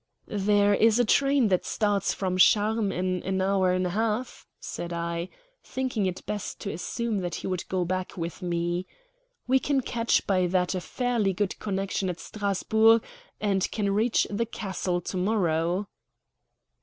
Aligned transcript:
"There 0.25 0.73
is 0.73 0.97
a 0.97 1.05
train 1.05 1.49
that 1.49 1.63
starts 1.63 2.11
from 2.11 2.39
Charmes 2.39 2.91
in 2.91 3.21
an 3.21 3.39
hour 3.39 3.71
and 3.71 3.85
a 3.85 3.91
half," 3.91 4.47
said 4.59 4.91
I, 4.91 5.29
thinking 5.63 6.07
it 6.07 6.25
best 6.25 6.59
to 6.61 6.71
assume 6.73 7.19
that 7.19 7.35
he 7.35 7.45
would 7.45 7.69
go 7.69 7.85
back 7.85 8.17
with 8.17 8.41
me. 8.41 8.87
"We 9.45 9.59
can 9.59 9.81
catch 9.81 10.25
by 10.25 10.47
that 10.47 10.73
a 10.73 10.81
fairly 10.81 11.33
good 11.33 11.59
connection 11.59 12.09
at 12.09 12.19
Strasburg, 12.19 13.03
and 13.39 13.69
can 13.69 13.91
reach 13.93 14.25
the 14.31 14.47
castle 14.47 15.01
to 15.01 15.17
morrow." 15.17 15.87